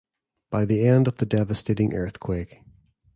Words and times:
By 0.49 0.65
the 0.65 0.87
end 0.87 1.07
of 1.07 1.17
devastating 1.17 1.93
earthquake. 1.93 2.57